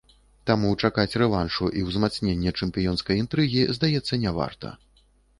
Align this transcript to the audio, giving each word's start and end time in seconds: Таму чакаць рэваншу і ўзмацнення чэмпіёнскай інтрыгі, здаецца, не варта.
Таму 0.49 0.69
чакаць 0.87 1.17
рэваншу 1.23 1.67
і 1.81 1.83
ўзмацнення 1.89 2.53
чэмпіёнскай 2.65 3.21
інтрыгі, 3.25 3.61
здаецца, 3.79 4.19
не 4.25 4.31
варта. 4.39 4.73